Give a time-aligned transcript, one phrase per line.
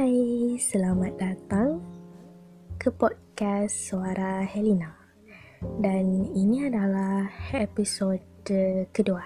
[0.00, 1.76] Hai, selamat datang
[2.80, 4.96] ke podcast Suara Helena.
[5.60, 8.24] Dan ini adalah episode
[8.96, 9.20] kedua.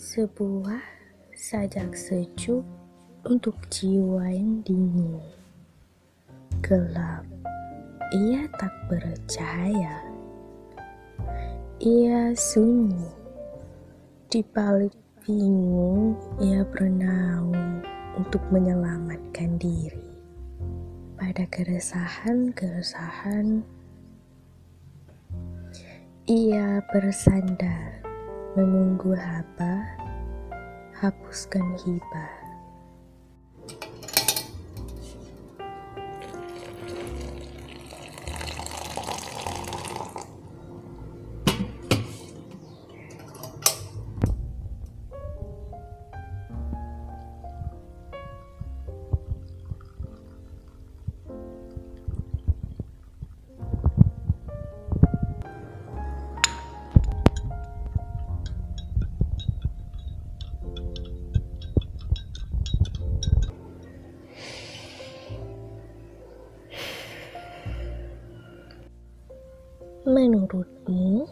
[0.00, 0.80] Sebuah
[1.36, 2.64] sajak sejuk
[3.28, 5.20] untuk jiwa yang dingin
[6.64, 7.25] gelap.
[8.14, 9.98] Ia tak bercahaya.
[11.82, 13.10] Ia sunyi.
[14.30, 14.94] Di balik
[15.26, 17.82] bingung, ia bernaung
[18.14, 20.22] untuk menyelamatkan diri.
[21.18, 23.66] Pada keresahan-keresahan,
[26.30, 28.06] ia bersandar
[28.54, 29.82] menunggu haba,
[30.94, 32.35] hapuskan hibah.
[70.16, 71.28] Menurutmu,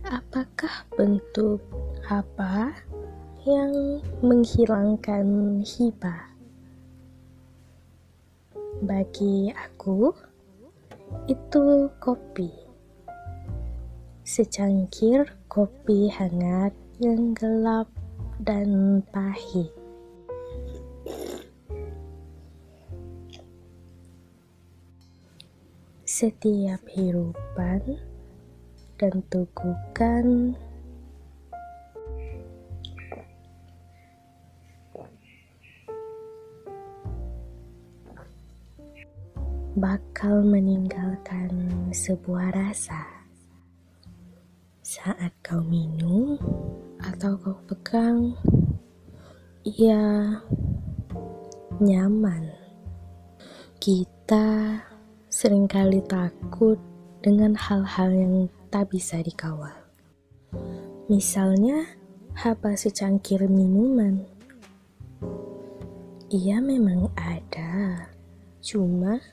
[0.00, 1.60] apakah bentuk
[2.08, 2.72] apa
[3.44, 6.32] yang menghilangkan hibah?
[8.80, 10.08] Bagi aku,
[11.28, 12.48] itu kopi.
[14.24, 17.92] Secangkir kopi hangat yang gelap
[18.40, 19.81] dan pahit.
[26.22, 27.98] Setiap hirupan
[28.94, 30.54] dan tegukan
[39.74, 41.50] bakal meninggalkan
[41.90, 43.02] sebuah rasa
[44.86, 46.38] saat kau minum
[47.02, 48.38] atau kau pegang.
[49.66, 50.38] Ia
[51.82, 52.46] nyaman.
[53.82, 54.78] Kita
[55.32, 56.76] sering kali takut
[57.24, 58.34] dengan hal-hal yang
[58.68, 59.72] tak bisa dikawal.
[61.08, 61.88] Misalnya,
[62.36, 64.28] haba secangkir minuman.
[66.28, 68.12] Ia memang ada,
[68.60, 69.24] cuma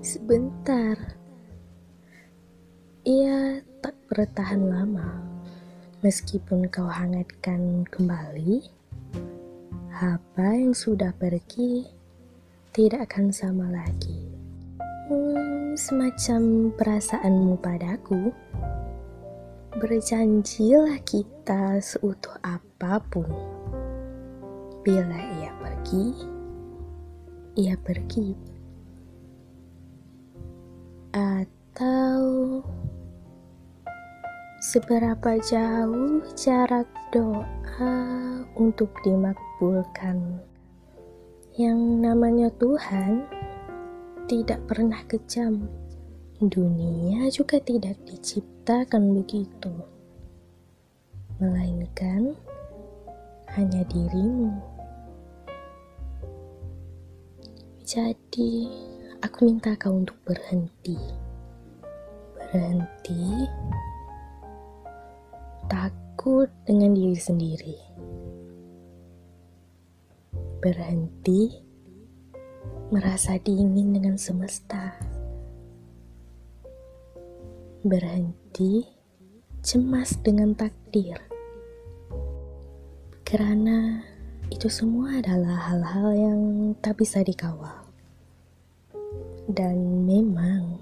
[0.00, 0.96] sebentar.
[3.04, 5.20] Ia tak bertahan lama.
[6.00, 8.64] Meskipun kau hangatkan kembali,
[9.92, 11.84] haba yang sudah pergi
[12.72, 14.11] tidak akan sama lagi.
[15.10, 18.30] Hmm, semacam perasaanmu padaku.
[19.74, 23.26] Berjanjilah kita seutuh apa pun.
[24.86, 26.06] Bila ia pergi,
[27.58, 28.30] ia pergi.
[31.10, 32.62] Atau
[34.62, 37.98] seberapa jauh jarak doa
[38.54, 40.38] untuk dimakbulkan.
[41.58, 43.26] Yang namanya Tuhan
[44.32, 45.68] tidak pernah kejam.
[46.40, 49.68] Dunia juga tidak diciptakan begitu,
[51.36, 52.32] melainkan
[53.52, 54.56] hanya dirimu.
[57.84, 58.72] Jadi,
[59.20, 60.96] aku minta kau untuk berhenti.
[62.40, 63.44] Berhenti
[65.68, 67.76] takut dengan diri sendiri.
[70.64, 71.71] Berhenti
[72.92, 74.92] merasa dingin dengan semesta,
[77.80, 78.84] berhenti
[79.64, 81.16] cemas dengan takdir,
[83.24, 84.04] karena
[84.52, 86.40] itu semua adalah hal-hal yang
[86.84, 87.80] tak bisa dikawal,
[89.48, 90.76] dan memang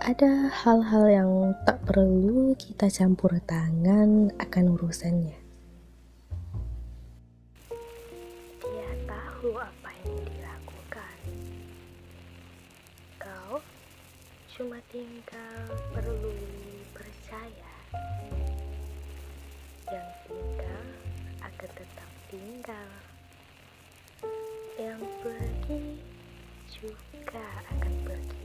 [0.00, 1.30] ada hal-hal yang
[1.68, 5.36] tak perlu kita campur tangan akan urusannya.
[8.64, 10.16] Dia tahu apa yang
[14.58, 16.34] cuma tinggal perlu
[16.90, 17.74] percaya.
[19.86, 20.86] Yang tinggal
[21.38, 22.90] akan tetap tinggal.
[24.74, 25.82] Yang pergi
[26.74, 28.37] juga akan pergi